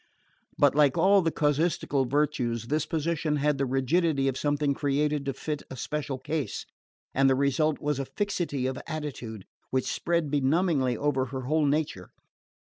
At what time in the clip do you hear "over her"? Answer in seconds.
10.97-11.41